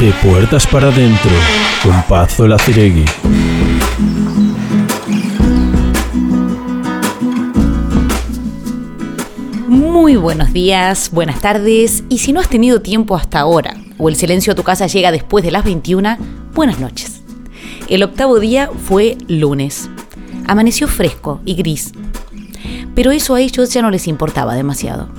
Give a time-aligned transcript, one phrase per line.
[0.00, 1.30] De puertas para adentro,
[1.82, 3.04] con Pazo Laciregui.
[9.68, 14.16] Muy buenos días, buenas tardes y si no has tenido tiempo hasta ahora o el
[14.16, 16.16] silencio a tu casa llega después de las 21,
[16.54, 17.20] buenas noches.
[17.90, 19.90] El octavo día fue lunes.
[20.46, 21.92] Amaneció fresco y gris.
[22.94, 25.10] Pero eso a ellos ya no les importaba demasiado.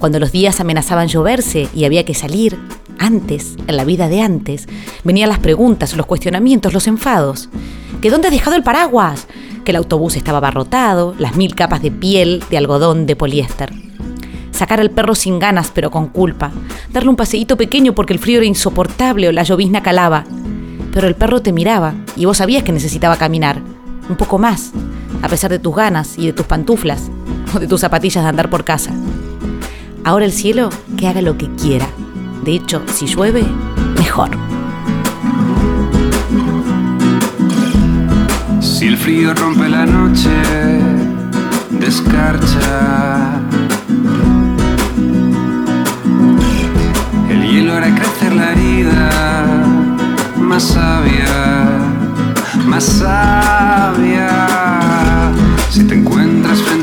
[0.00, 2.58] Cuando los días amenazaban lloverse y había que salir,
[3.00, 4.68] antes, en la vida de antes,
[5.04, 7.48] venían las preguntas, los cuestionamientos, los enfados.
[8.00, 9.26] ¿Que dónde has dejado el paraguas?
[9.64, 13.72] Que el autobús estaba abarrotado, las mil capas de piel, de algodón, de poliéster.
[14.52, 16.52] Sacar al perro sin ganas pero con culpa.
[16.92, 20.24] Darle un paseíto pequeño porque el frío era insoportable o la llovizna calaba.
[20.92, 23.62] Pero el perro te miraba y vos sabías que necesitaba caminar.
[24.10, 24.72] Un poco más,
[25.22, 27.10] a pesar de tus ganas y de tus pantuflas
[27.54, 28.92] o de tus zapatillas de andar por casa.
[30.04, 31.88] Ahora el cielo que haga lo que quiera
[32.50, 33.44] de hecho, si llueve,
[33.96, 34.30] mejor.
[38.60, 40.30] Si el frío rompe la noche,
[41.70, 43.40] descarcha.
[47.30, 49.10] El hielo hará crecer la herida,
[50.40, 51.78] más sabia,
[52.66, 54.28] más sabia.
[55.70, 56.79] Si te encuentras frente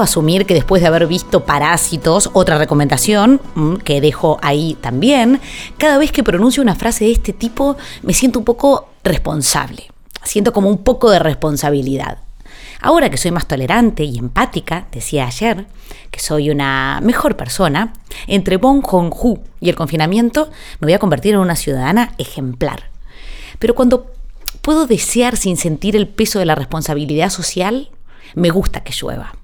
[0.00, 5.40] Asumir que después de haber visto Parásitos, otra recomendación mm, que dejo ahí también,
[5.78, 9.90] cada vez que pronuncio una frase de este tipo me siento un poco responsable.
[10.22, 12.18] Siento como un poco de responsabilidad.
[12.80, 15.66] Ahora que soy más tolerante y empática, decía ayer,
[16.10, 17.92] que soy una mejor persona,
[18.26, 20.50] entre Bon Hong-hu y el confinamiento
[20.80, 22.84] me voy a convertir en una ciudadana ejemplar.
[23.58, 24.10] Pero cuando
[24.62, 27.90] puedo desear sin sentir el peso de la responsabilidad social,
[28.34, 29.34] me gusta que llueva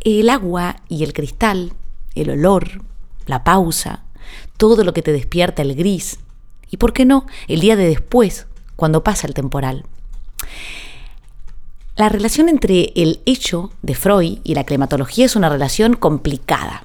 [0.00, 1.72] el agua y el cristal,
[2.14, 2.82] el olor,
[3.26, 4.04] la pausa,
[4.56, 6.18] todo lo que te despierta el gris,
[6.70, 8.46] y por qué no, el día de después,
[8.76, 9.84] cuando pasa el temporal.
[11.96, 16.84] La relación entre el hecho de Freud y la climatología es una relación complicada.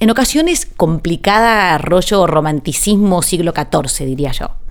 [0.00, 4.63] En ocasiones complicada, rollo romanticismo siglo XIV, diría yo.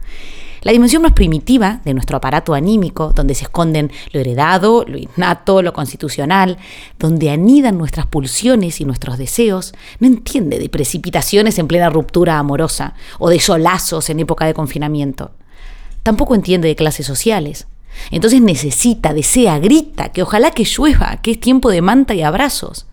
[0.64, 5.62] La dimensión más primitiva de nuestro aparato anímico, donde se esconden lo heredado, lo innato,
[5.62, 6.58] lo constitucional,
[6.98, 12.94] donde anidan nuestras pulsiones y nuestros deseos, no entiende de precipitaciones en plena ruptura amorosa
[13.20, 15.32] o de solazos en época de confinamiento.
[16.02, 17.68] Tampoco entiende de clases sociales,
[18.10, 22.88] Entonces necesita, desea, grita, que ojalá que llueva, que es tiempo de manta y abrazos.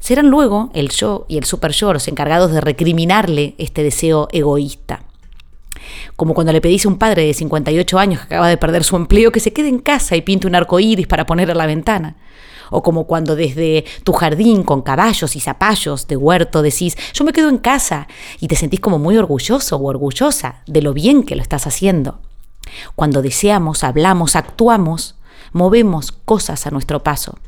[0.00, 1.74] Serán luego el yo y el super
[2.06, 5.07] encargados de recriminarle este deseo egoísta.
[6.16, 8.96] Como cuando le pedís a un padre de 58 años que acaba de perder su
[8.96, 11.66] empleo que se quede en casa y pinte un arco iris para poner a la
[11.66, 12.16] ventana.
[12.70, 17.32] O como cuando desde tu jardín con caballos y zapallos de huerto decís, yo me
[17.32, 18.08] quedo en casa
[18.40, 22.20] y te sentís como muy orgulloso o orgullosa de lo bien que lo estás haciendo.
[22.94, 25.14] Cuando deseamos, hablamos, actuamos,
[25.52, 27.38] movemos cosas a nuestro paso.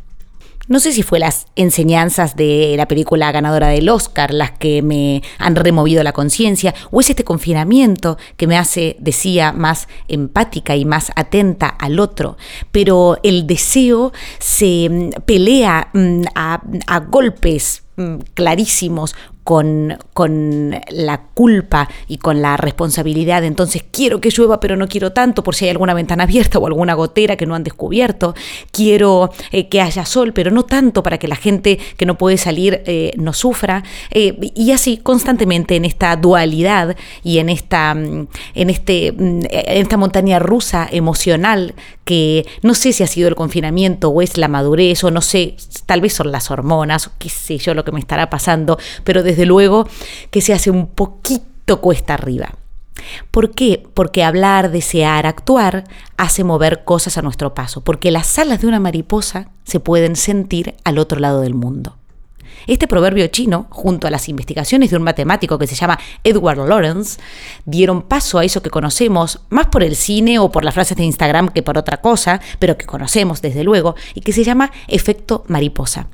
[0.69, 5.23] No sé si fue las enseñanzas de la película ganadora del Oscar las que me
[5.39, 10.85] han removido la conciencia, o es este confinamiento que me hace, decía, más empática y
[10.85, 12.37] más atenta al otro.
[12.71, 19.15] Pero el deseo se mm, pelea mm, a, a golpes mm, clarísimos
[19.51, 23.43] con, con, la culpa y con la responsabilidad.
[23.43, 26.69] Entonces quiero que llueva, pero no quiero tanto por si hay alguna ventana abierta o
[26.69, 28.37] alguna gotera que no han descubierto.
[28.71, 32.37] Quiero eh, que haya sol, pero no tanto para que la gente que no puede
[32.37, 33.83] salir eh, no sufra.
[34.13, 36.95] Eh, y así constantemente en esta dualidad
[37.25, 41.75] y en esta, mm, en, este, mm, esta montaña rusa emocional
[42.05, 45.55] que no sé si ha sido el confinamiento o es la madurez o no sé,
[45.87, 49.40] tal vez son las hormonas, qué sé yo lo que me estará pasando, pero desde
[49.47, 49.89] luego
[50.31, 52.55] que se hace un poquito cuesta arriba.
[53.31, 53.83] ¿Por qué?
[53.95, 55.85] Porque hablar, desear, actuar
[56.17, 60.75] hace mover cosas a nuestro paso, porque las alas de una mariposa se pueden sentir
[60.85, 61.97] al otro lado del mundo.
[62.67, 67.19] Este proverbio chino, junto a las investigaciones de un matemático que se llama Edward Lawrence,
[67.65, 71.05] dieron paso a eso que conocemos más por el cine o por las frases de
[71.05, 75.45] Instagram que por otra cosa, pero que conocemos desde luego, y que se llama efecto
[75.49, 76.09] mariposa.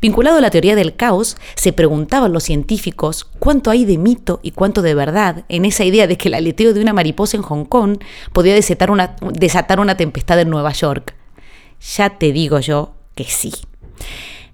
[0.00, 4.52] Vinculado a la teoría del caos, se preguntaban los científicos cuánto hay de mito y
[4.52, 7.64] cuánto de verdad en esa idea de que el aleteo de una mariposa en Hong
[7.64, 7.98] Kong
[8.32, 11.14] podía desatar una, desatar una tempestad en Nueva York.
[11.96, 13.52] Ya te digo yo que sí.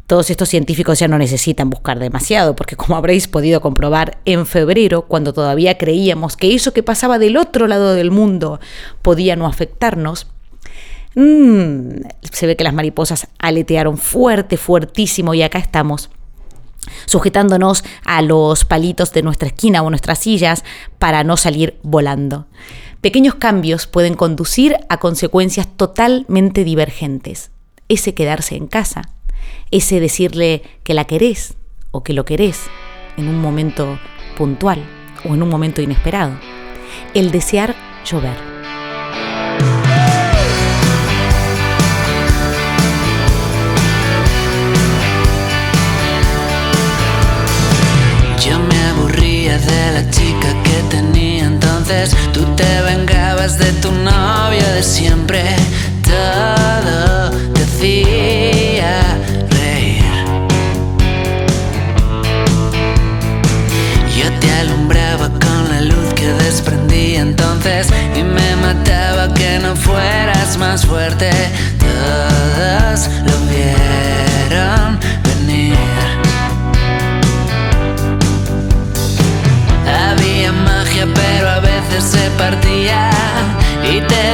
[0.06, 5.02] Todos estos científicos ya no necesitan buscar demasiado, porque como habréis podido comprobar, en febrero,
[5.02, 8.60] cuando todavía creíamos que eso que pasaba del otro lado del mundo
[9.02, 10.28] podía no afectarnos,
[11.16, 16.10] mmm, se ve que las mariposas aletearon fuerte, fuertísimo, y acá estamos
[17.06, 20.64] sujetándonos a los palitos de nuestra esquina o nuestras sillas
[20.98, 22.46] para no salir volando.
[23.00, 27.50] Pequeños cambios pueden conducir a consecuencias totalmente divergentes.
[27.88, 29.02] Ese quedarse en casa,
[29.70, 31.54] ese decirle que la querés
[31.90, 32.62] o que lo querés
[33.16, 33.98] en un momento
[34.36, 34.84] puntual
[35.28, 36.32] o en un momento inesperado.
[37.14, 37.74] El desear
[38.04, 38.55] llover.
[52.32, 55.44] Tú te vengabas de tu novio de siempre.
[56.02, 58.98] Todo decía
[59.50, 60.02] reír.
[64.18, 67.86] Yo te alumbraba con la luz que desprendí entonces
[68.16, 71.30] y me mataba que no fueras más fuerte.
[71.78, 74.95] Todos lo vieron
[82.36, 83.10] partía
[83.82, 84.25] y te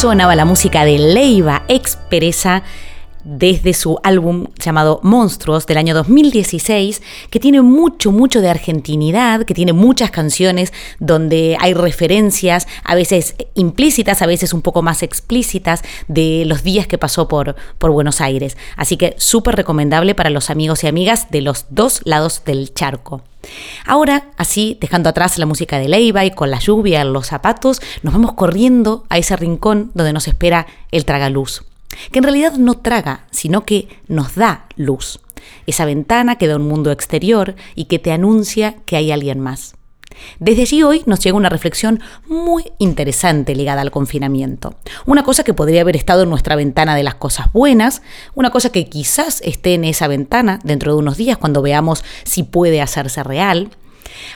[0.00, 2.62] sonaba la música de Leiva Expresa
[3.24, 9.54] desde su álbum llamado Monstruos del año 2016, que tiene mucho, mucho de argentinidad, que
[9.54, 15.82] tiene muchas canciones donde hay referencias, a veces implícitas, a veces un poco más explícitas,
[16.08, 18.56] de los días que pasó por, por Buenos Aires.
[18.76, 23.22] Así que súper recomendable para los amigos y amigas de los dos lados del charco.
[23.86, 27.80] Ahora, así, dejando atrás la música de Leiva y con la lluvia en los zapatos,
[28.02, 31.62] nos vamos corriendo a ese rincón donde nos espera el tragaluz
[32.10, 35.20] que en realidad no traga, sino que nos da luz.
[35.66, 39.74] Esa ventana que da un mundo exterior y que te anuncia que hay alguien más.
[40.38, 44.74] Desde allí hoy nos llega una reflexión muy interesante ligada al confinamiento.
[45.06, 48.02] Una cosa que podría haber estado en nuestra ventana de las cosas buenas,
[48.34, 52.42] una cosa que quizás esté en esa ventana dentro de unos días cuando veamos si
[52.42, 53.70] puede hacerse real,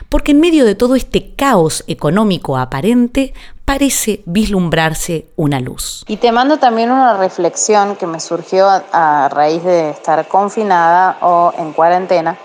[0.09, 3.33] porque en medio de todo este caos económico aparente
[3.65, 6.05] parece vislumbrarse una luz.
[6.07, 11.51] Y te mando también una reflexión que me surgió a, raíz de estar confinada o
[11.57, 12.37] en cuarentena,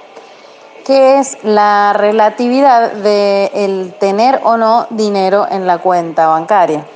[0.87, 6.87] que es la relatividad de el tener o no dinero en la cuenta bancaria.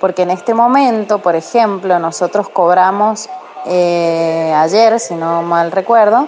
[0.00, 3.28] Porque en este momento, por ejemplo, nosotros cobramos
[3.66, 6.26] eh, ayer, si no mal recuerdo,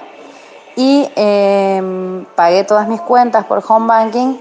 [0.76, 4.36] y em, pagué todas mis cuentas por home banking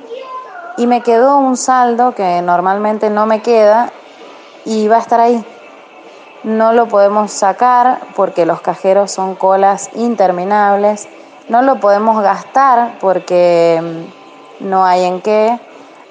[0.78, 3.92] y me quedó un saldo que normalmente no me queda
[4.66, 5.46] y va a estar ahí.
[6.44, 11.08] No lo podemos sacar porque los cajeros son colas interminables.
[11.48, 14.08] No lo podemos gastar porque em,
[14.60, 15.60] no hay en qué.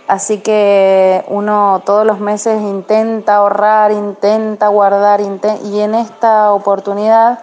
[0.09, 7.41] Así que uno todos los meses intenta ahorrar, intenta guardar y en esta oportunidad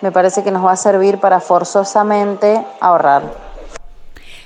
[0.00, 3.49] me parece que nos va a servir para forzosamente ahorrar.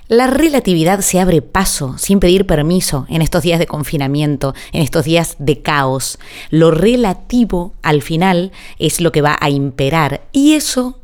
[0.08, 5.06] La relatividad se abre paso sin pedir permiso en estos días de confinamiento, en estos
[5.06, 6.18] días de caos.
[6.50, 10.98] Lo relativo al final es lo que va a imperar y eso,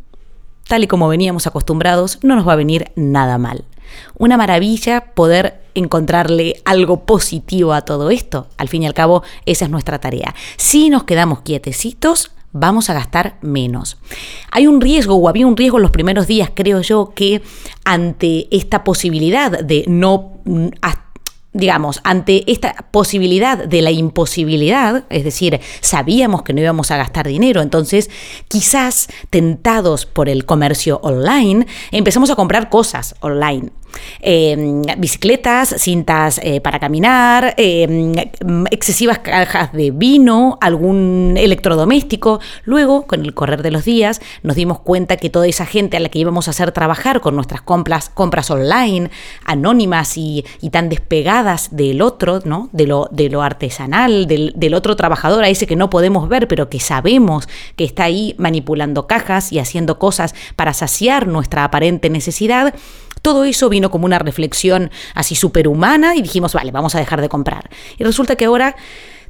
[0.69, 3.65] tal y como veníamos acostumbrados, no nos va a venir nada mal.
[4.19, 8.49] Una maravilla poder encontrarle algo positivo a todo esto.
[8.59, 10.35] Al fin y al cabo, esa es nuestra tarea.
[10.59, 13.99] Si nos quedamos quietecitos, vamos a gastar menos.
[14.51, 17.43] Hay un riesgo, o había un riesgo en los primeros días, creo yo, que
[17.85, 20.41] ante esta posibilidad de no
[21.53, 27.27] digamos, ante esta posibilidad de la imposibilidad, es decir, sabíamos que no íbamos a gastar
[27.27, 28.09] dinero, entonces
[28.47, 33.71] quizás tentados por el comercio online, empezamos a comprar cosas online.
[34.23, 38.13] Em, bicicletas, cintas eh, para caminar, em,
[38.71, 42.41] excesivas cajas de vino, algún electrodoméstico.
[42.65, 46.01] Luego, con el correr de los días, nos dimos cuenta que toda esa gente a
[46.01, 49.11] la que íbamos a hacer trabajar con nuestras compras, compras online,
[49.45, 52.69] anónimas y, tan despegadas del otro, ¿no?
[52.73, 56.47] de, lo, de lo artesanal, del, del otro trabajador, a ese que no podemos ver,
[56.47, 62.09] pero que sabemos que está ahí manipulando cajas y haciendo cosas para saciar nuestra aparente
[62.09, 62.75] necesidad,
[63.23, 67.29] todo eso vino como una reflexión así superhumana y dijimos, vale, vamos a dejar de
[67.29, 67.71] comprar.
[67.99, 68.77] Y resulta que ahora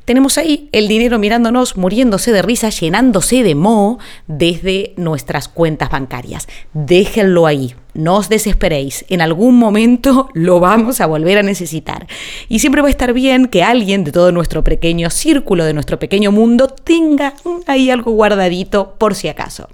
[0.05, 6.49] tenemos ahí el dinero mirándonos, muriéndose de risa, llenándose de moho desde nuestras cuentas bancarias.
[6.73, 12.09] Déjenlo ahí, no os desesperéis, en algún momento lo vamos a volver a necesitar.
[12.49, 15.99] Y siempre va a estar bien que alguien de todo nuestro pequeño círculo, de nuestro
[15.99, 17.35] pequeño mundo, tenga
[17.67, 19.69] ahí algo guardadito por si acaso.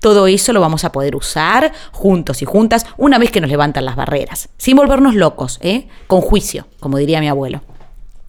[0.00, 3.84] Todo eso lo vamos a poder usar juntos y juntas una vez que nos levantan
[3.84, 5.88] las barreras, sin volvernos locos, ¿eh?
[6.06, 7.62] con juicio, como diría mi abuelo.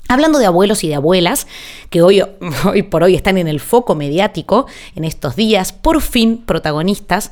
[0.07, 1.45] Hablando de abuelos y de abuelas,
[1.91, 2.23] que hoy,
[2.65, 4.65] hoy por hoy están en el foco mediático
[4.95, 7.31] en estos días, por fin protagonistas,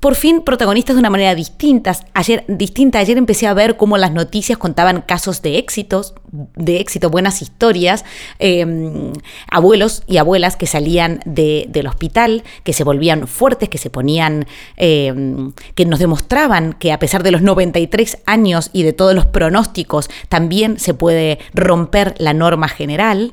[0.00, 1.96] por fin protagonistas de una manera distinta.
[2.14, 2.98] Ayer, distinta.
[2.98, 8.04] Ayer empecé a ver cómo las noticias contaban casos de éxitos, de éxito, buenas historias,
[8.38, 9.12] em,
[9.50, 14.46] abuelos y abuelas que salían del hospital, que se volvían fuertes, que se ponían,
[14.76, 19.26] em, que nos demostraban que a pesar de los 93 años y de todos los
[19.26, 23.32] pronósticos, también se puede romper la norma general.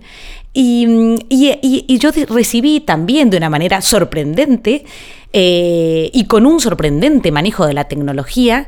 [0.53, 4.86] Y yo recibí también de una manera sorprendente
[5.34, 8.67] eh, y con un sorprendente manejo de la tecnología,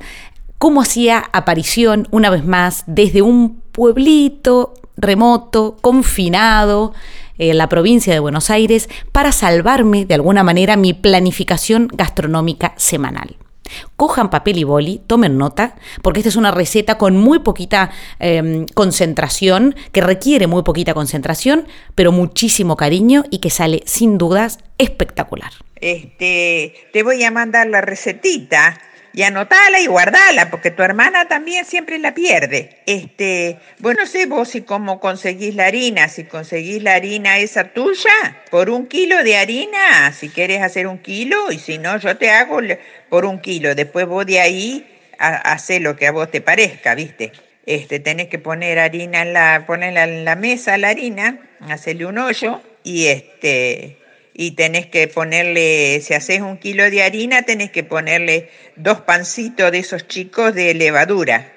[0.57, 6.93] cómo hacía aparición una vez más desde un pueblito remoto, confinado,
[7.39, 13.35] en la provincia de Buenos Aires, para salvarme de alguna manera mi planificación gastronómica semanal.
[13.95, 18.65] Cojan papel y boli, tomen nota, porque esta es una receta con muy poquita em,
[18.73, 25.51] concentración, que requiere muy poquita concentración, pero muchísimo cariño y que sale sin dudas espectacular.
[25.75, 28.79] Este, te voy a mandar la recetita
[29.13, 32.81] y anotala y guardala, porque tu hermana también siempre la pierde.
[32.87, 37.65] Este, bueno, no sé vos si cómo conseguís la harina, si conseguís la harina esa
[37.65, 38.11] tuya,
[38.49, 42.31] por un kilo de harina, si quieres hacer un kilo, y si no, yo te
[42.31, 42.59] hago
[43.09, 43.75] por un kilo.
[43.75, 44.85] Después vos de ahí
[45.19, 47.31] haces lo que a vos te parezca, ¿viste?
[47.65, 52.17] Este, tenés que poner harina en la, ponerla en la mesa la harina, hacerle un
[52.17, 54.02] hoyo y este
[54.33, 59.71] y tenés que ponerle, si haces un kilo de harina, tenés que ponerle dos pancitos
[59.71, 61.51] de esos chicos de levadura.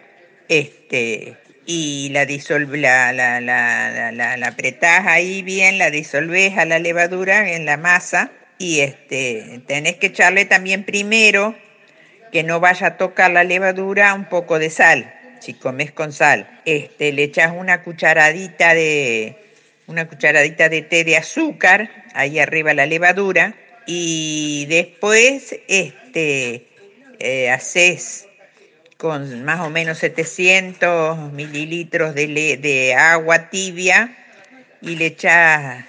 [0.49, 6.79] Este, y la, disolve, la, la, la, la, apretás ahí bien, la disolvés a la
[6.79, 11.57] levadura en la masa y este, tenés que echarle también primero,
[12.31, 16.61] que no vaya a tocar la levadura, un poco de sal, si comes con sal.
[16.67, 19.46] Este, le echas una cucharadita de,
[19.87, 23.55] una cucharadita de té de azúcar, ahí arriba la levadura,
[23.87, 26.67] y después este,
[27.19, 28.29] eh, haces
[28.97, 34.17] con más o menos 700 mililitros de, de agua tibia
[34.81, 35.85] y le echas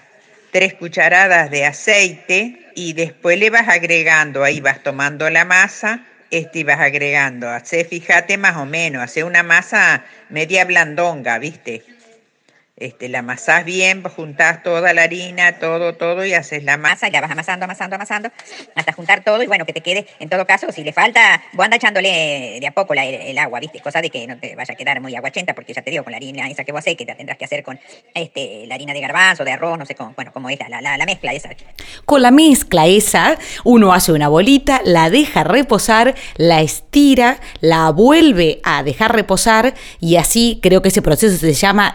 [0.52, 6.64] tres cucharadas de aceite y después le vas agregando, ahí vas tomando la masa este,
[6.64, 7.50] vas agregando.
[7.50, 11.84] Hace, fíjate más o menos, hace una masa media blandonga, ¿viste?
[12.78, 17.08] Este, la amasás bien, juntás toda la harina, todo, todo y haces la masa.
[17.08, 18.30] Ya vas amasando, amasando, amasando,
[18.76, 21.66] hasta juntar todo y bueno, que te quede, en todo caso, si le falta, vos
[21.66, 23.80] anda echándole de a poco el, agua, ¿viste?
[23.80, 26.12] Cosa de que no te vaya a quedar muy aguachenta, porque ya te digo, con
[26.12, 27.80] la harina esa que vos haces, que te tendrás que hacer con
[28.14, 30.98] este, la harina de garbanzo, de arroz, no sé cómo, bueno, cómo es la, la,
[30.98, 31.50] la mezcla esa.
[32.06, 38.60] Con la mezcla esa, uno hace una bolita, la deja reposar, la estira, la vuelve
[38.64, 41.94] a dejar reposar y así creo que ese proceso se llama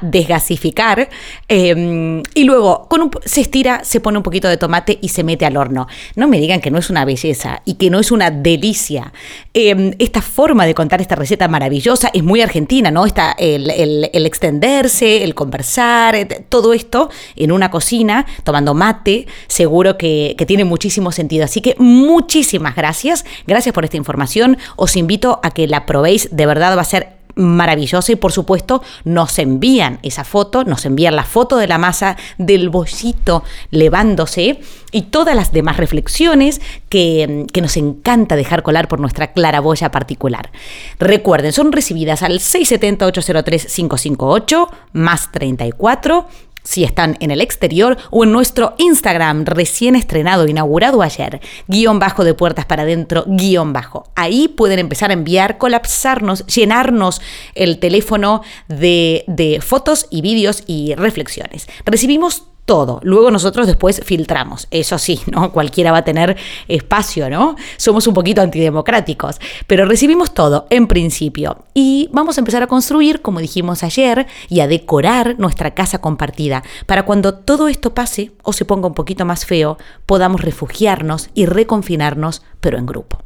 [1.48, 5.46] Em, y luego con se estira, se pone un poquito de tomate y se mete
[5.46, 5.86] al horno.
[6.16, 9.12] No me digan que no es una belleza y que no es una delicia.
[9.54, 13.06] Em, esta forma de contar esta receta maravillosa es muy argentina, ¿no?
[13.06, 20.64] Está el, extenderse, el conversar, todo esto en una cocina, tomando mate, seguro que tiene
[20.64, 21.44] muchísimo sentido.
[21.44, 23.24] Así que muchísimas gracias.
[23.46, 24.58] Gracias por esta información.
[24.76, 26.28] Os invito a que la probéis.
[26.32, 31.16] De verdad va a ser maravillosa y por supuesto nos envían esa foto, nos envían
[31.16, 37.60] la foto de la masa del bollito levándose y todas las demás reflexiones que, que
[37.60, 40.50] nos encanta dejar colar por nuestra claraboya particular.
[40.98, 46.28] Recuerden, son recibidas al 670-803-558 más 34
[46.62, 52.24] si están en el exterior o en nuestro Instagram recién estrenado, inaugurado ayer, guion bajo
[52.24, 54.10] de puertas para adentro, guion bajo.
[54.14, 57.20] Ahí pueden empezar a enviar, colapsarnos, llenarnos
[57.54, 61.68] el teléfono de, de fotos y vídeos y reflexiones.
[61.84, 63.00] Recibimos todo.
[63.02, 64.68] Luego nosotros después filtramos.
[64.70, 65.52] Eso sí, ¿no?
[65.52, 66.36] Cualquiera va a tener
[66.68, 67.56] espacio, ¿no?
[67.76, 71.64] Somos un poquito antidemocráticos, pero recibimos todo en principio.
[71.74, 76.62] Y vamos a empezar a construir, como dijimos ayer, y a decorar nuestra casa compartida,
[76.86, 81.46] para cuando todo esto pase o se ponga un poquito más feo, podamos refugiarnos y
[81.46, 83.18] reconfinarnos, pero en grupo.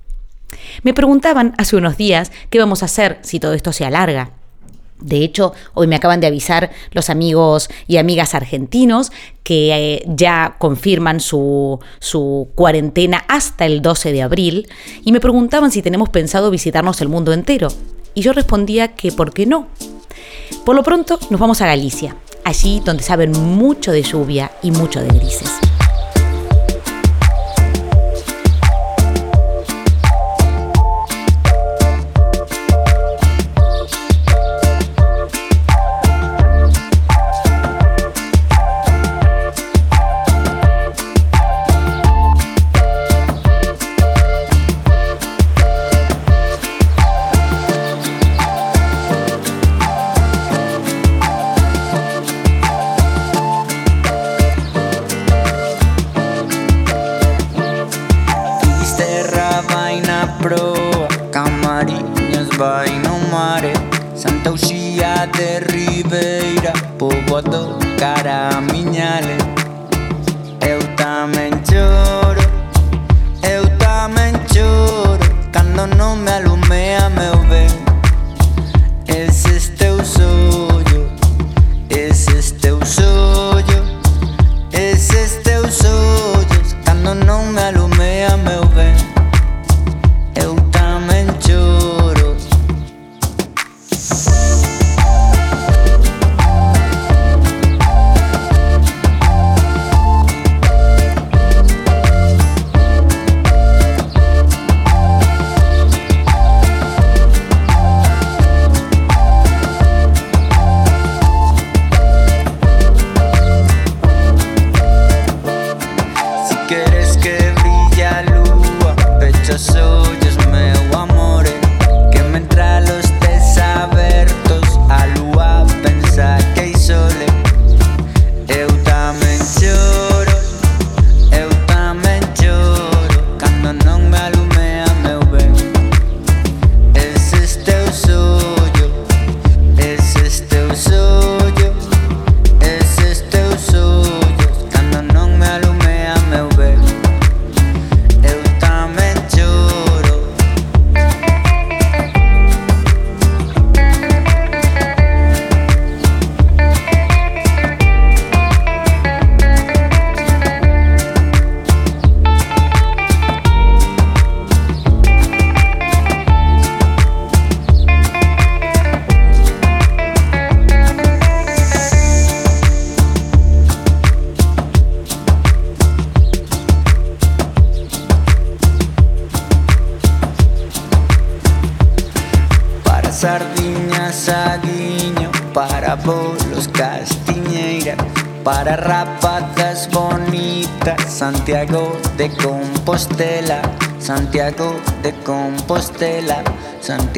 [0.82, 4.30] Me preguntaban hace unos días qué vamos a hacer si todo esto se alarga.
[5.00, 10.56] De hecho, hoy me acaban de avisar los amigos y amigas argentinos que eh, ya
[10.58, 14.68] confirman su, su, cuarentena hasta el 12 de abril
[15.04, 17.68] y me preguntaban si tenemos pensado visitarnos el mundo entero.
[18.14, 19.68] Y yo respondía que por qué no.
[20.64, 25.00] Por lo pronto nos vamos a Galicia, allí donde saben mucho de lluvia y mucho
[25.00, 25.65] de grises.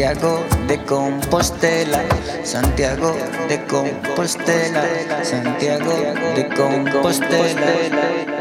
[0.09, 2.03] Santiago de Compostela,
[2.43, 3.15] Santiago
[3.47, 4.83] de Compostela,
[5.23, 5.93] Santiago
[6.35, 8.38] de Compostela.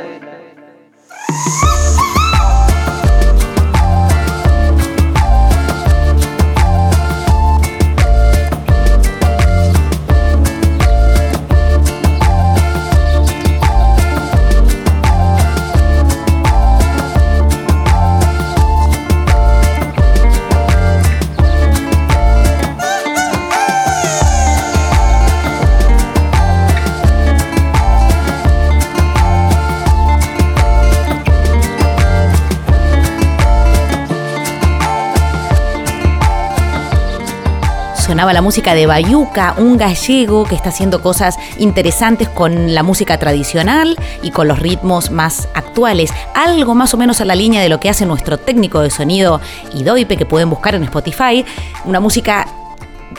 [38.18, 43.20] Sonaba la música de Bayuca, un gallego que está haciendo cosas interesantes con la música
[43.20, 46.12] tradicional y con los ritmos más actuales.
[46.34, 49.40] Algo más o menos a la línea de lo que hace nuestro técnico de sonido
[49.76, 51.46] Idoipe, que pueden buscar en Spotify.
[51.86, 52.48] Una música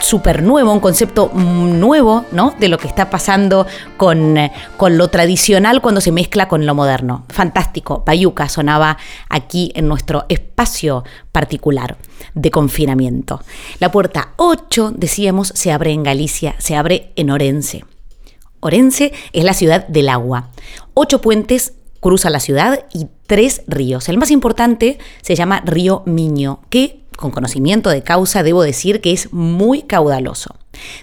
[0.00, 2.56] súper nuevo, un concepto nuevo, ¿no?
[2.58, 4.36] De lo que está pasando con,
[4.76, 7.24] con, lo tradicional cuando se mezcla con lo moderno.
[7.28, 8.04] Fantástico.
[8.04, 11.96] Payuca sonaba aquí en nuestro espacio particular
[12.34, 13.40] de confinamiento.
[13.80, 17.84] La puerta 8, decíamos, se abre en Galicia, se abre en Orense.
[18.60, 20.50] Orense es la ciudad del agua.
[20.94, 24.08] Ocho puentes cruzan la ciudad y tres ríos.
[24.08, 29.10] El más importante se llama Río Miño, que con conocimiento de causa, debo decir que
[29.10, 30.54] es muy caudaloso.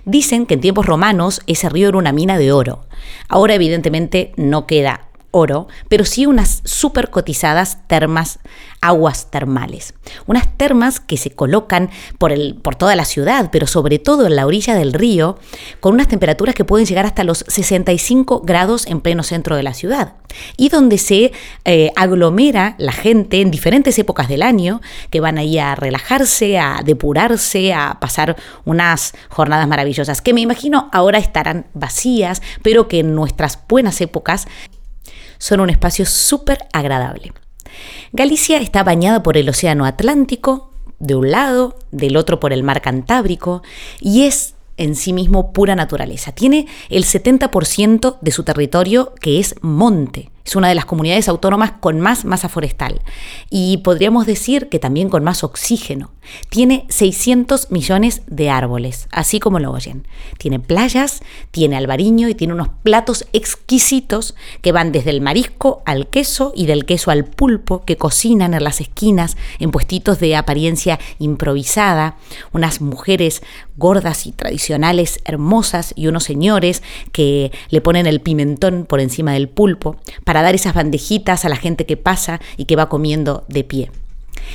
[0.05, 2.85] Dicen que en tiempos romanos ese río era una mina de oro.
[3.27, 8.39] Ahora evidentemente no queda oro, pero sí unas súper cotizadas termas,
[8.87, 9.93] aguas termales.
[10.27, 14.35] Unas termas que se colocan por, el, por toda la ciudad, pero sobre todo en
[14.35, 15.37] la orilla del río,
[15.79, 19.73] con unas temperaturas que pueden llegar hasta los 65 grados en pleno centro de la
[19.73, 20.13] ciudad.
[20.57, 21.31] Y donde se
[21.63, 26.81] eh, aglomera la gente en diferentes épocas del año, que van ahí a relajarse, a
[26.83, 33.15] depurarse, a pasar unas jornadas maravillosas, que me imagino ahora estarán vacías, pero que en
[33.15, 34.47] nuestras buenas épocas
[35.37, 37.33] son un espacio súper agradable.
[38.11, 42.81] Galicia está bañada por el Océano Atlántico, de un lado, del otro por el Mar
[42.81, 43.63] Cantábrico,
[43.99, 46.31] y es en sí mismo pura naturaleza.
[46.31, 50.31] Tiene el 70% de su territorio que es monte.
[50.45, 53.01] Es una de las comunidades autónomas con más masa forestal
[53.49, 56.11] y podríamos decir que también con más oxígeno.
[56.49, 60.07] Tiene 600 millones de árboles, así como lo oyen.
[60.37, 66.07] Tiene playas, tiene albariño y tiene unos platos exquisitos que van desde el marisco al
[66.07, 70.99] queso y del queso al pulpo que cocinan en las esquinas en puestitos de apariencia
[71.19, 72.17] improvisada.
[72.53, 73.41] Unas mujeres
[73.77, 79.49] gordas y tradicionales hermosas y unos señores que le ponen el pimentón por encima del
[79.49, 83.63] pulpo para dar esas bandejitas a la gente que pasa y que va comiendo de
[83.63, 83.91] pie.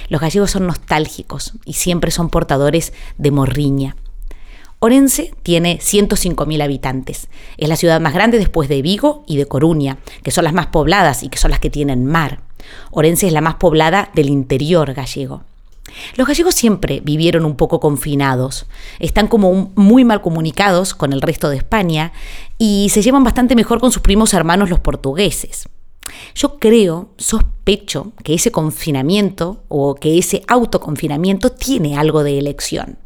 [0.08, 3.96] Los gallegos son nostálgicos y siempre son portadores de morriña.
[4.82, 7.28] Orense tiene 105.000 habitantes.
[7.58, 10.68] Es la ciudad más grande después de Vigo y de Coruña, que son las más
[10.68, 12.40] pobladas y que son las que tienen mar.
[12.90, 15.42] Orense es la más poblada del interior gallego.
[16.16, 18.66] Los gallegos siempre vivieron un poco confinados,
[18.98, 22.12] están como muy mal comunicados con el resto de España
[22.58, 25.68] y se llevan bastante mejor con sus primos hermanos los portugueses.
[26.34, 32.98] Yo creo, sospecho, que ese confinamiento o que ese autoconfinamiento tiene algo de elección.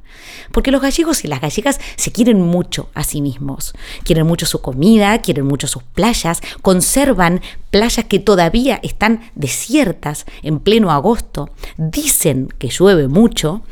[0.53, 3.75] Porque los gallegos y las gallegas se quieren mucho a sí mismos.
[4.05, 10.61] Quieren mucho su comida, quieren mucho sus playas, conservan playas que todavía están desiertas en
[10.61, 13.63] pleno agosto, dicen que llueve mucho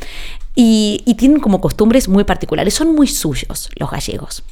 [0.55, 2.75] y, tienen como costumbres muy particulares.
[2.75, 4.43] Son muy suyos los gallegos.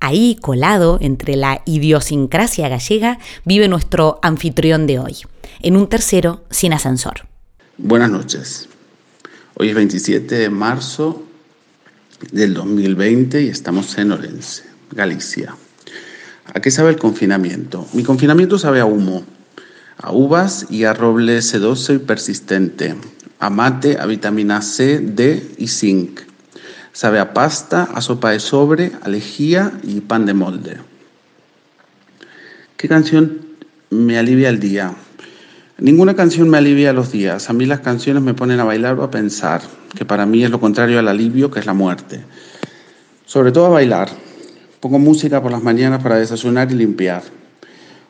[0.00, 5.16] Ahí, colado entre la idiosincrasia gallega, vive nuestro anfitrión de hoy,
[5.60, 7.26] en un tercero sin ascensor.
[7.78, 8.68] Buenas noches.
[9.54, 11.24] Hoy es 27 de marzo
[12.32, 15.54] del 2020 y estamos en Orense, Galicia.
[16.52, 17.86] ¿A qué sabe el confinamiento?
[17.92, 19.24] Mi confinamiento sabe a humo,
[19.98, 22.94] a uvas y a roble sedoso y persistente,
[23.38, 26.20] a mate, a vitamina C, D y zinc.
[26.92, 30.76] Sabe a pasta, a sopa de sobre, a lejía y pan de molde.
[32.76, 33.40] ¿Qué canción
[33.90, 34.94] me alivia el día?
[35.80, 37.50] Ninguna canción me alivia los días.
[37.50, 39.62] A mí las canciones me ponen a bailar o a pensar,
[39.96, 42.24] que para mí es lo contrario al alivio, que es la muerte.
[43.26, 44.08] Sobre todo a bailar.
[44.80, 47.22] Pongo música por las mañanas para desayunar y limpiar.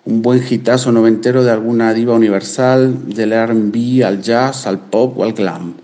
[0.07, 5.24] Un buen gitazo noventero de alguna diva universal, del R&B al jazz, al pop o
[5.24, 5.74] al glam.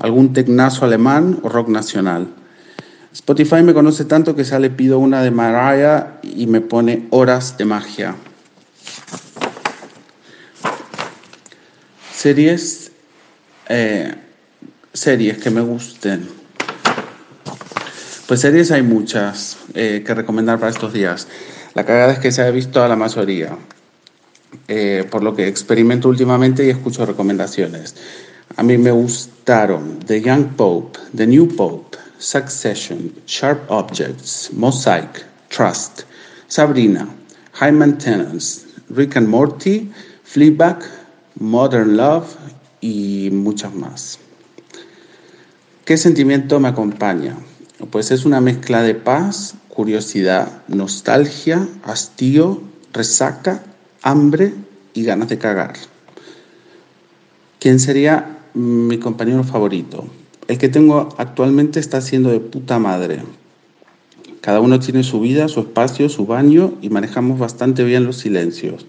[0.00, 2.28] Algún tecnazo alemán o rock nacional.
[3.12, 7.58] Spotify me conoce tanto que ya le pido una de Mariah y me pone horas
[7.58, 8.14] de magia.
[12.16, 12.90] Series,
[13.68, 14.14] eh,
[14.90, 16.26] series que me gusten.
[18.26, 21.28] Pues series hay muchas eh, que recomendar para estos días.
[21.74, 23.58] La cagada es que se ha visto a la mayoría,
[24.66, 27.94] eh, por lo que experimento últimamente y escucho recomendaciones.
[28.56, 36.04] A mí me gustaron The Young Pope, The New Pope, Succession, Sharp Objects, Mosaic, Trust,
[36.48, 37.06] Sabrina,
[37.52, 39.92] High Maintenance, Rick and Morty,
[40.24, 40.95] Fleabag,
[41.38, 42.34] Modern Love
[42.80, 44.18] y muchas más.
[45.84, 47.36] ¿Qué sentimiento me acompaña?
[47.90, 53.62] Pues es una mezcla de paz, curiosidad, nostalgia, hastío, resaca,
[54.02, 54.54] hambre
[54.94, 55.74] y ganas de cagar.
[57.60, 60.06] ¿Quién sería mi compañero favorito?
[60.48, 63.22] El que tengo actualmente está siendo de puta madre.
[64.40, 68.86] Cada uno tiene su vida, su espacio, su baño y manejamos bastante bien los silencios.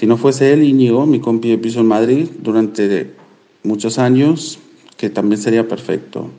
[0.00, 3.12] Si no fuese él, Íñigo, mi compi de piso en Madrid, durante
[3.62, 4.58] muchos años,
[4.96, 6.30] que también sería perfecto.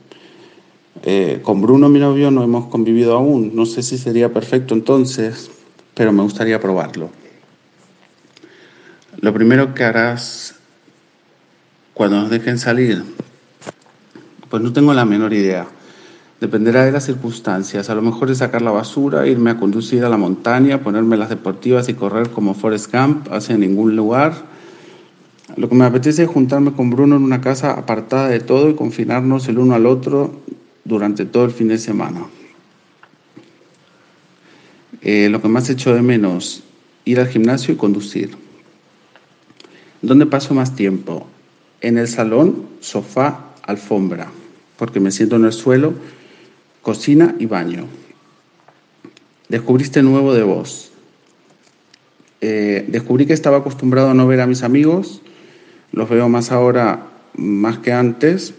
[1.04, 3.54] Eh, con Bruno, mi novio, no hemos convivido aún.
[3.54, 5.48] No sé si sería perfecto entonces,
[5.94, 7.10] pero me gustaría probarlo.
[9.20, 10.56] Lo primero que harás
[11.94, 13.04] cuando nos dejen salir
[14.50, 15.68] pues no tengo la menor idea.
[16.42, 17.88] Dependerá de las circunstancias.
[17.88, 21.28] A lo mejor es sacar la basura, irme a conducir a la montaña, ponerme las
[21.28, 24.34] deportivas y correr como Forrest Gump hacia ningún lugar.
[25.56, 28.74] Lo que me apetece es juntarme con Bruno en una casa apartada de todo y
[28.74, 30.34] confinarnos el uno al otro
[30.84, 32.26] durante todo el fin de semana.
[35.00, 36.64] Eh, lo que más echo de menos,
[37.04, 38.36] ir al gimnasio y conducir.
[40.00, 41.24] ¿Dónde paso más tiempo?
[41.80, 44.26] En el salón, sofá, alfombra
[44.82, 45.94] porque me siento en el suelo,
[46.82, 47.86] cocina y baño.
[49.48, 50.92] Descubriste nuevo de vos.
[52.40, 55.22] Eh, descubrí que estaba acostumbrado a no ver a mis amigos,
[55.92, 58.54] los veo más ahora más que antes,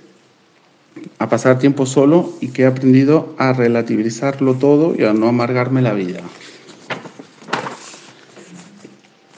[1.20, 5.82] a pasar tiempo solo y que he aprendido a relativizarlo todo y a no amargarme
[5.82, 6.22] la vida.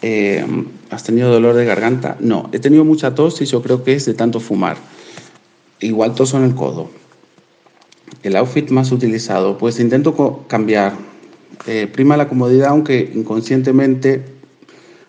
[0.02, 0.46] Eh,
[0.92, 2.18] ¿Has tenido dolor de garganta?
[2.20, 4.78] No, he tenido mucha tos y yo creo que es de tanto fumar
[5.80, 6.90] igual toso en el codo.
[8.26, 10.94] El outfit más utilizado, pues intento cambiar.
[11.68, 14.26] Eh, prima la comodidad, aunque inconscientemente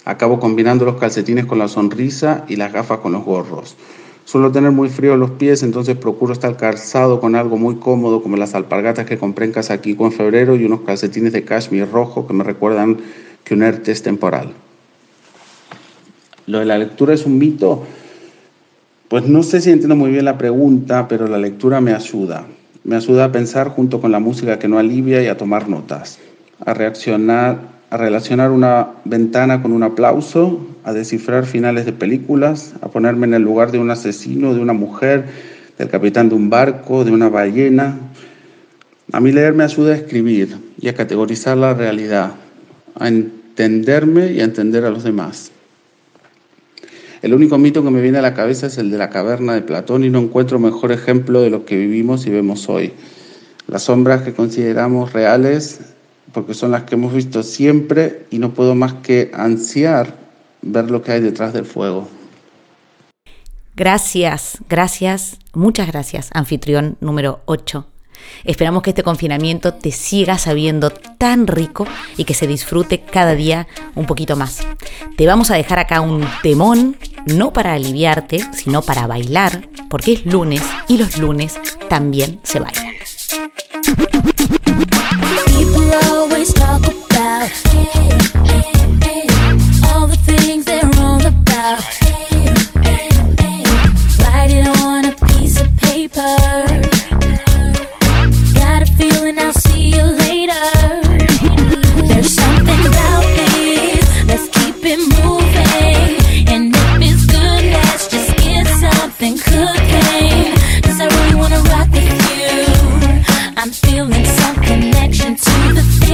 [0.04, 3.74] acabo combinando los calcetines con la sonrisa y las gafas con los gorros.
[4.26, 8.36] Suelo tener muy frío los pies, entonces procuro estar calzado con algo muy cómodo, como
[8.36, 12.26] las alpargatas que compré en Casa Kiko en febrero y unos calcetines de cashmere rojo
[12.26, 12.98] que me recuerdan
[13.44, 14.52] que un ERTE es temporal.
[16.46, 17.82] Lo de la lectura es un mito.
[19.08, 22.46] Pues no sé si entiendo muy bien la pregunta, pero la lectura me ayuda.
[22.86, 26.20] Me ayuda a pensar junto con la música que no alivia y a tomar notas,
[26.64, 27.58] a reaccionar,
[27.90, 33.34] a relacionar una ventana con un aplauso, a descifrar finales de películas, a ponerme en
[33.34, 35.24] el lugar de un asesino, de una mujer,
[35.76, 37.98] del capitán de un barco, de una ballena.
[39.10, 42.34] A mí leer me ayuda a escribir y a categorizar la realidad,
[42.94, 45.50] a entenderme y a entender a los demás.
[47.26, 49.62] El único mito que me viene a la cabeza es el de la caverna de
[49.62, 52.92] Platón y no encuentro mejor ejemplo de lo que vivimos y vemos hoy.
[53.66, 55.80] Las sombras que consideramos reales,
[56.32, 60.14] porque son las que hemos visto siempre y no puedo más que ansiar
[60.62, 62.06] ver lo que hay detrás del fuego.
[63.74, 67.88] Gracias, gracias, muchas gracias, anfitrión número 8
[68.44, 73.66] Esperamos que este confinamiento te siga sabiendo tan rico y que se disfrute cada día
[73.94, 74.60] un poquito más.
[75.16, 80.26] Te vamos a dejar acá un temón, no para aliviarte, sino para bailar, porque es
[80.26, 82.86] lunes y los lunes también se bailan.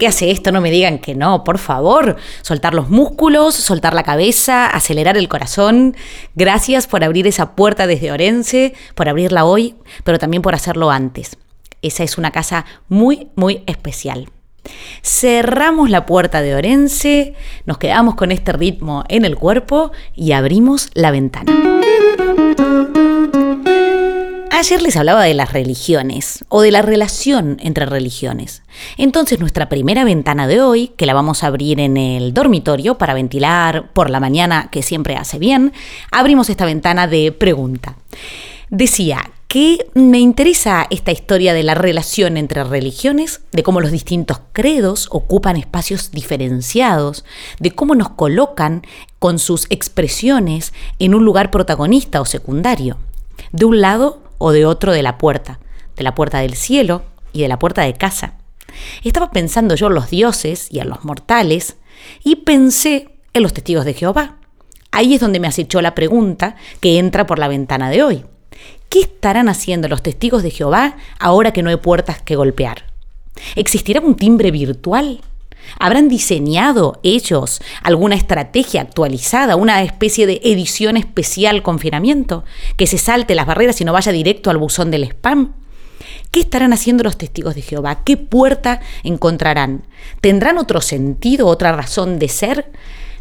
[0.00, 2.16] que hace esto, no me digan que no, por favor.
[2.42, 5.94] Soltar los músculos, soltar la cabeza, acelerar el corazón.
[6.34, 11.36] Gracias por abrir esa puerta desde Orense, por abrirla hoy, pero también por hacerlo antes.
[11.82, 14.28] Esa es una casa muy, muy especial.
[15.02, 17.34] Cerramos la puerta de Orense,
[17.64, 21.52] nos quedamos con este ritmo en el cuerpo y abrimos la ventana.
[24.60, 28.62] Ayer les hablaba de las religiones o de la relación entre religiones.
[28.98, 33.14] Entonces nuestra primera ventana de hoy, que la vamos a abrir en el dormitorio para
[33.14, 35.72] ventilar por la mañana, que siempre hace bien,
[36.12, 37.96] abrimos esta ventana de pregunta.
[38.68, 44.42] Decía que me interesa esta historia de la relación entre religiones, de cómo los distintos
[44.52, 47.24] credos ocupan espacios diferenciados,
[47.60, 48.82] de cómo nos colocan
[49.18, 52.98] con sus expresiones en un lugar protagonista o secundario.
[53.52, 55.60] De un lado o de otro de la puerta,
[55.96, 58.38] de la puerta del cielo y de la puerta de casa.
[59.04, 61.76] Estaba pensando yo en los dioses y en los mortales
[62.24, 64.38] y pensé en los testigos de Jehová.
[64.92, 68.24] Ahí es donde me acechó la pregunta que entra por la ventana de hoy.
[68.88, 72.86] ¿Qué estarán haciendo los testigos de Jehová ahora que no hay puertas que golpear?
[73.56, 75.20] ¿Existirá un timbre virtual?
[75.78, 82.44] ¿Habrán diseñado ellos alguna estrategia actualizada, una especie de edición especial confinamiento,
[82.76, 85.54] que se salte las barreras y no vaya directo al buzón del spam?
[86.30, 88.02] ¿Qué estarán haciendo los testigos de Jehová?
[88.04, 89.82] ¿Qué puerta encontrarán?
[90.20, 92.70] ¿Tendrán otro sentido, otra razón de ser?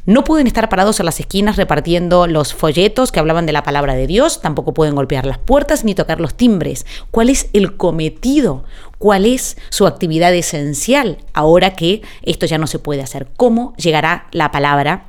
[0.05, 3.95] No pueden estar parados en las esquinas repartiendo los folletos que hablaban de la palabra
[3.95, 6.85] de Dios, tampoco pueden golpear las puertas ni tocar los timbres.
[7.11, 8.63] ¿Cuál es el cometido?
[8.99, 13.27] ¿Cuál es su actividad esencial ahora que esto ya no se puede hacer?
[13.37, 15.05] ¿Cómo llegará la palabra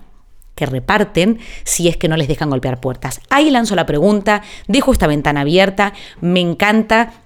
[0.54, 3.20] que reparten si es que no les dejan golpear puertas?
[3.30, 7.19] Ahí lanzo la pregunta, dejo esta ventana abierta, me encanta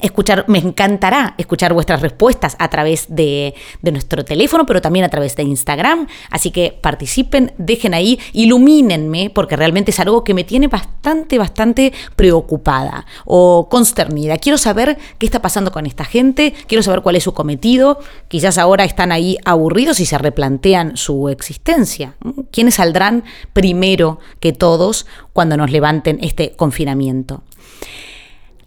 [0.00, 5.08] escuchar, me encantará escuchar vuestras respuestas a través de, de, nuestro teléfono, pero también a
[5.08, 6.06] través de Instagram.
[6.30, 11.92] Así que participen, dejen ahí, ilumínenme, porque realmente es algo que me tiene bastante, bastante
[12.16, 14.38] preocupada o consternida.
[14.38, 17.98] Quiero saber qué está pasando con esta gente, quiero saber cuál es su cometido.
[18.28, 22.14] Quizás ahora están ahí aburridos y se replantean su existencia.
[22.50, 27.42] ¿Quiénes saldrán primero que todos cuando nos levanten este confinamiento?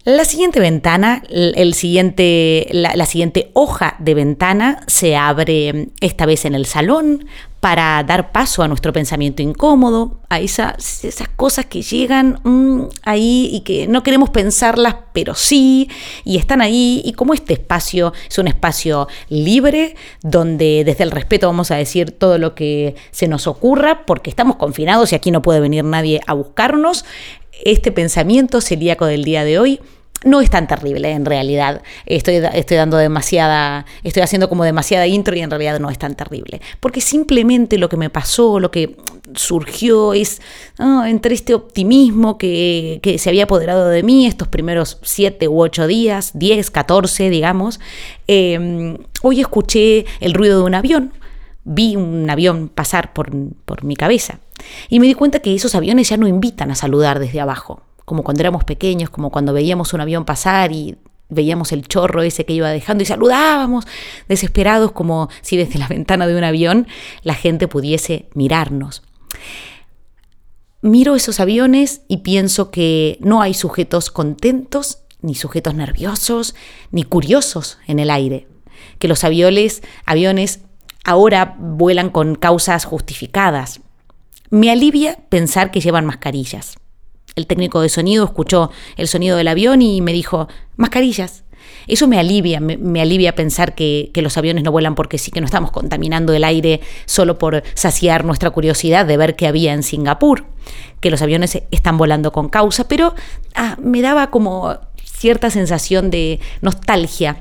[0.08, 6.54] La siguiente ventana, el siguiente, la, siguiente hoja de ventana se abre esta vez en
[6.54, 7.26] el salón
[7.60, 11.02] para dar paso a nuestro pensamiento incómodo, a esas,
[11.36, 15.90] cosas que llegan mmm, ahí y que no queremos pensarlas, pero sí,
[16.24, 17.02] y están ahí.
[17.04, 22.12] Y como este espacio es un espacio libre, donde desde el respeto vamos a decir
[22.12, 26.22] todo lo que se nos ocurra, porque estamos confinados y aquí no puede venir nadie
[26.26, 27.04] a buscarnos,
[27.64, 29.80] este pensamiento celíaco del día de hoy
[30.24, 31.82] no es tan terrible en realidad.
[32.06, 36.14] Estoy, estoy dando demasiada, estoy haciendo como demasiada intro y en realidad no es tan
[36.14, 36.60] terrible.
[36.80, 38.96] Porque simplemente lo que me pasó, lo que
[39.34, 40.40] surgió es
[40.78, 45.60] oh, entre este optimismo que, que, se había apoderado de mí estos primeros siete u
[45.60, 47.80] ocho días, 10, 14, digamos.
[48.26, 51.12] Eh, hoy escuché el ruido de un avión.
[51.64, 53.30] Vi un avión pasar por,
[53.66, 54.40] por mi cabeza
[54.88, 58.24] y me di cuenta que esos aviones ya no invitan a saludar desde abajo como
[58.24, 60.96] cuando éramos pequeños, como cuando veíamos un avión pasar y
[61.28, 63.86] veíamos el chorro ese que iba dejando y saludábamos
[64.28, 66.88] desesperados como si desde la ventana de un avión
[67.22, 69.02] la gente pudiese mirarnos.
[70.80, 76.54] Miro esos aviones y pienso que no hay sujetos contentos, ni sujetos nerviosos,
[76.90, 78.48] ni curiosos en el aire.
[78.98, 80.60] Que los aviones, aviones
[81.04, 83.80] ahora vuelan con causas justificadas.
[84.48, 86.78] Me alivia pensar que llevan mascarillas
[87.38, 91.44] El técnico de sonido escuchó el sonido del avión y me dijo, mascarillas.
[91.86, 95.40] Eso me alivia, me, alivia pensar que, que, los aviones no vuelan porque sí, que
[95.40, 99.82] no estamos contaminando el aire solo por saciar nuestra curiosidad de ver qué había en
[99.82, 100.44] Singapur,
[101.00, 103.14] que los aviones están volando con causa, pero
[103.54, 107.38] ah, me daba como cierta sensación de nostalgia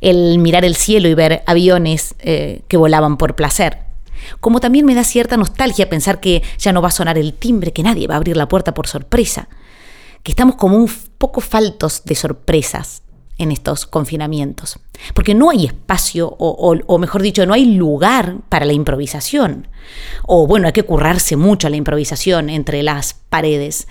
[0.00, 3.85] el mirar el cielo y ver aviones eh, que volaban por placer.
[4.40, 7.72] Como también me da cierta nostalgia pensar que ya no va a sonar el timbre,
[7.72, 9.48] que nadie va a abrir la puerta por sorpresa,
[10.22, 13.02] que estamos como un poco faltos de sorpresas
[13.38, 14.78] en estos confinamientos,
[15.14, 19.68] porque no hay espacio, o, mejor dicho, no hay lugar para la improvisación.
[20.26, 23.88] O bueno, hay que currarse mucho a la improvisación entre las paredes.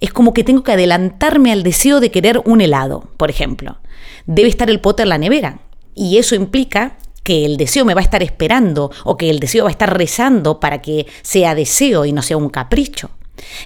[0.00, 3.78] Es como que tengo que adelantarme al deseo de querer un helado, por ejemplo.
[4.26, 5.60] Debe estar el pote en la nevera,
[5.94, 6.96] y eso implica
[7.28, 9.94] que el deseo me va a estar esperando o que el deseo va a estar
[9.94, 13.10] rezando para que sea deseo y no sea un capricho.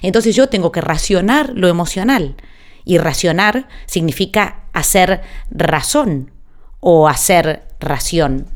[0.01, 2.35] Entonces yo tengo que racionar lo emocional.
[2.83, 6.31] Y racionar significa hacer razón
[6.81, 8.47] o hacer ración.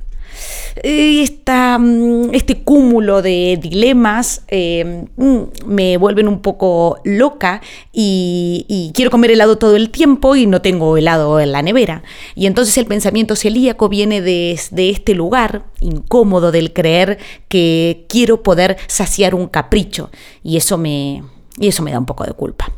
[0.83, 7.61] Esta, mm, este cúmulo de dilemas eh, mm, me vuelven un poco loca
[7.91, 12.03] y, y, quiero comer helado todo el tiempo y no tengo helado en la nevera.
[12.35, 17.17] Y entonces el pensamiento celíaco viene de, de este lugar incómodo del creer
[17.47, 20.09] que quiero poder saciar un capricho
[20.43, 21.23] y eso me,
[21.57, 22.71] y eso me da un poco de culpa.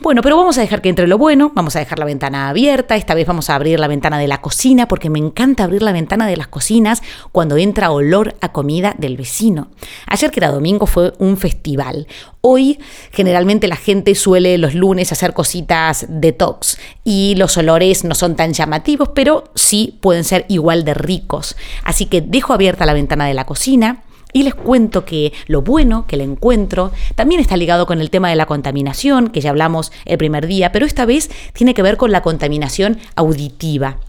[0.00, 2.96] Bueno, pero vamos a dejar que entre lo bueno, vamos a dejar la ventana abierta,
[2.96, 5.92] esta vez vamos a abrir la ventana de la cocina porque me encanta abrir la
[5.92, 7.02] ventana de las cocinas
[7.32, 9.68] cuando entra olor a comida del vecino.
[10.06, 12.06] Ayer que era domingo fue un festival.
[12.40, 12.78] Hoy
[13.10, 18.52] generalmente la gente suele los lunes hacer cositas detox y los olores no son tan
[18.52, 21.56] llamativos, pero sí pueden ser igual de ricos.
[21.84, 24.03] Así que dejo abierta la ventana de la cocina
[24.34, 28.28] y les cuento que lo bueno que le encuentro también está ligado con el tema
[28.28, 31.96] de la contaminación, que ya hablamos el primer día, pero esta vez tiene que ver
[31.96, 34.00] con la contaminación auditiva.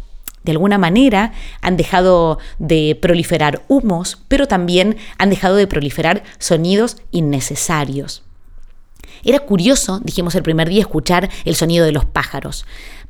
[0.43, 6.97] De alguna manera han dejado de proliferar humos, pero también han dejado de proliferar sonidos
[7.11, 8.23] innecesarios.
[9.23, 12.65] Era curioso, dijimos el primer día, escuchar el sonido de los pájaros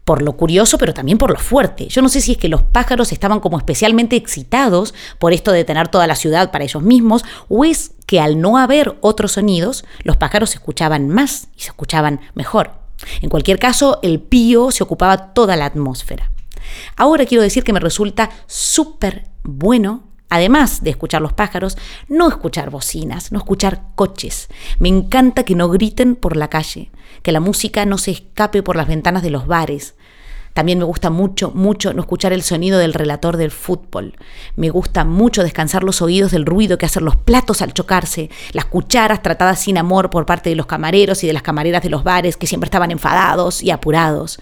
[0.05, 1.87] por lo curioso, pero también por lo fuerte.
[1.87, 5.65] Yo no sé si es que los pájaros estaban como especialmente excitados por esto de
[5.65, 9.83] tener toda la ciudad para ellos mismos, o es que al no haber otros sonidos,
[10.03, 12.71] los pájaros se escuchaban más y se escuchaban mejor.
[13.21, 16.31] En cualquier caso, el pío se ocupaba toda la atmósfera.
[16.95, 21.77] Ahora quiero decir que me resulta súper bueno además de escuchar los pájaros,
[22.07, 24.49] no escuchar bocinas, no escuchar coches.
[24.79, 26.91] Me encanta que no griten por la calle,
[27.25, 29.95] que la música no se escape por las ventanas de los bares.
[30.53, 34.13] También me gusta mucho, mucho no escuchar el sonido del relator del fútbol.
[34.55, 38.65] Me gusta mucho descansar los oídos del ruido que hacen los platos al chocarse, las
[38.65, 42.03] cucharas tratadas sin amor por parte de los camareros y de las camareras de los
[42.03, 44.39] bares que siempre estaban enfadados y apurados.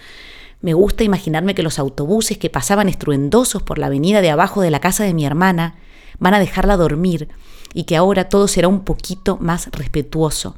[0.59, 4.71] Me gusta imaginarme que los autobuses que pasaban estruendosos por la avenida de abajo de
[4.71, 5.75] la casa de mi hermana
[6.19, 7.29] van a dejarla dormir
[7.73, 10.57] y que ahora todo será un poquito más respetuoso.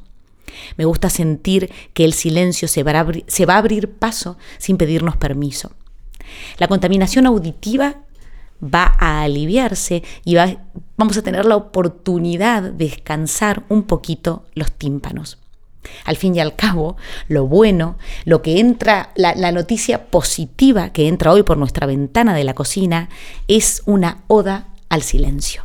[0.76, 5.72] Me gusta sentir que el silencio se va, a abrir paso sin pedirnos permiso.
[6.58, 8.02] La contaminación auditiva
[8.62, 10.56] va a aliviarse y va,
[10.96, 15.38] vamos a tener la oportunidad de descansar un poquito los tímpanos.
[16.04, 16.96] Al fin y al cabo,
[17.28, 22.44] lo bueno, lo que entra, la, noticia positiva que entra hoy por nuestra ventana de
[22.44, 23.08] la cocina
[23.48, 25.62] es una oda al silencio.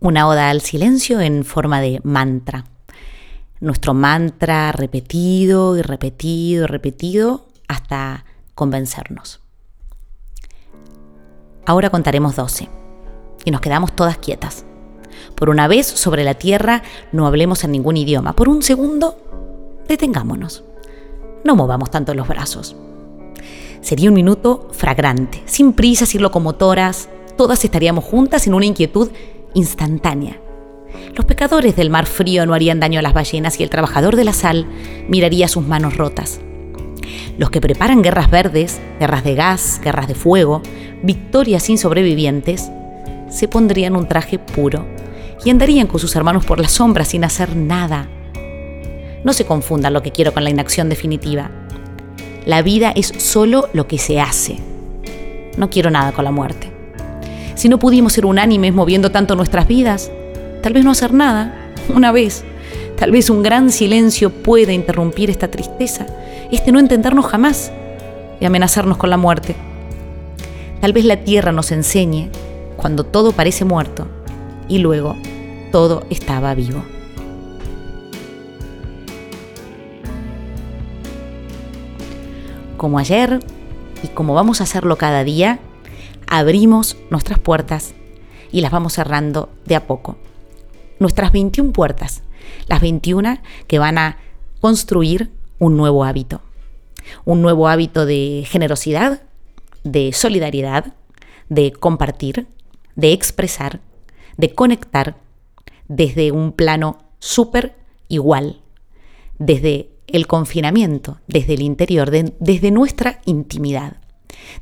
[0.00, 2.64] Una oda al silencio en forma de mantra.
[3.64, 9.40] Nuestro mantra repetido y repetido y repetido hasta convencernos.
[11.64, 12.68] Ahora contaremos 12
[13.46, 14.66] y nos quedamos todas quietas.
[15.34, 18.36] Por una vez sobre la tierra no hablemos en ningún idioma.
[18.36, 19.16] Por un segundo,
[19.88, 20.62] detengámonos.
[21.42, 22.76] No movamos tanto los brazos.
[23.80, 27.08] Sería un minuto fragrante, sin prisas y locomotoras.
[27.38, 29.10] Todas estaríamos juntas en una inquietud
[29.54, 30.43] instantánea.
[31.14, 34.24] Los pecadores del mar frío no harían daño a las ballenas y el trabajador de
[34.24, 34.66] la sal
[35.08, 36.40] miraría sus manos rotas.
[37.38, 40.62] Los que preparan guerras verdes, guerras de gas, guerras de fuego,
[41.02, 42.70] victorias sin sobrevivientes,
[43.28, 44.86] se pondrían un traje puro
[45.44, 48.08] y andarían con sus hermanos por las sombras sin hacer nada.
[49.24, 51.50] No se confundan lo que quiero con la inacción definitiva.
[52.46, 54.58] La vida es solo lo que se hace.
[55.56, 56.70] No quiero nada con la muerte.
[57.54, 60.10] Si no pudimos ser unánimes moviendo tanto nuestras vidas,
[60.64, 61.54] Tal vez no hacer nada,
[61.94, 62.42] una vez.
[62.96, 66.06] Tal vez un gran silencio pueda interrumpir esta tristeza,
[66.50, 67.70] este no entendernos jamás
[68.40, 69.56] y amenazarnos con la muerte.
[70.80, 72.30] Tal vez la tierra nos enseñe
[72.78, 74.06] cuando todo parece muerto
[74.66, 75.16] y luego
[75.70, 76.82] todo estaba vivo.
[82.78, 83.38] Como ayer
[84.02, 85.58] y como vamos a hacerlo cada día,
[86.26, 87.92] abrimos nuestras puertas
[88.50, 90.16] y las vamos cerrando de a poco.
[91.04, 92.22] Nuestras 21 puertas,
[92.66, 93.36] las 21
[93.66, 94.16] que van a
[94.62, 96.40] construir un nuevo hábito.
[97.26, 99.20] Un nuevo hábito de generosidad,
[99.82, 100.94] de solidaridad,
[101.50, 102.46] de compartir,
[102.96, 103.80] de expresar,
[104.38, 105.18] de conectar
[105.88, 107.76] desde un plano súper
[108.08, 108.62] igual,
[109.38, 113.98] desde el confinamiento, desde el interior, desde nuestra intimidad,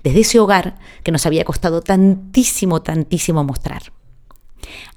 [0.03, 3.93] desde ese hogar que nos había costado tantísimo, tantísimo mostrar.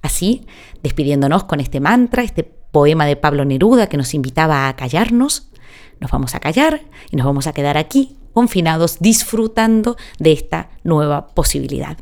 [0.01, 0.45] Así,
[0.85, 5.49] despidiéndonos con este mantra, este poema de Pablo Neruda que nos invitaba a callarnos,
[5.99, 11.29] nos vamos a callar y nos vamos a quedar aquí confinados disfrutando de esta nueva
[11.29, 11.97] posibilidad.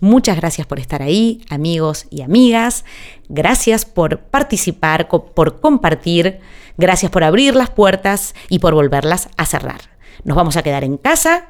[0.00, 2.84] Muchas gracias por estar ahí, amigos y amigas.
[3.30, 6.40] Gracias por participar, por compartir.
[6.76, 9.80] Gracias por abrir las puertas y por volverlas a cerrar.
[10.24, 11.46] Nos vamos a quedar en casa,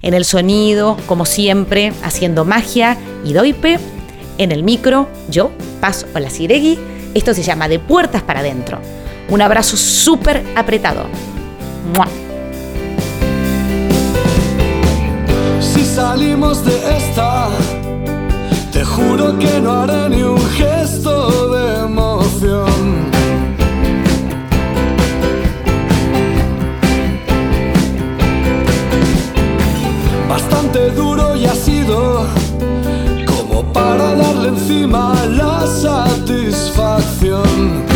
[0.00, 3.78] en el sonido, como siempre, haciendo magia y doipe.
[4.38, 6.78] En el micro, yo, Paz Olaciregui.
[7.14, 8.78] Esto se llama De Puertas para Adentro.
[9.28, 11.06] Un abrazo súper apretado.
[15.60, 17.48] Si salimos de esta,
[18.72, 23.10] te juro que no haré ni un gesto de emoción.
[30.28, 31.44] Bastante duro y
[34.14, 37.91] darle encima la satisfacción.